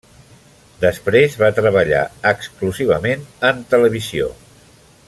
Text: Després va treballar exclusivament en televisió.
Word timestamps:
Després 0.83 1.35
va 1.41 1.51
treballar 1.59 2.01
exclusivament 2.33 3.29
en 3.51 3.63
televisió. 3.75 4.33